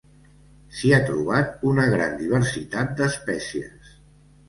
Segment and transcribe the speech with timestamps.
[0.77, 3.97] S'hi ha trobat una gran diversitat d'espècies.